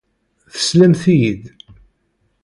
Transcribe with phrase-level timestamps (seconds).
[0.53, 1.43] Teslamt-iyi-d.